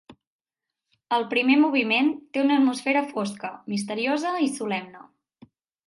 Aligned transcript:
El 1.17 1.25
primer 1.33 1.57
moviment 1.65 2.09
té 2.37 2.43
una 2.45 2.57
atmosfera 2.63 3.07
fosca, 3.13 3.55
misteriosa 3.75 4.37
i 4.49 4.53
solemne. 4.59 5.09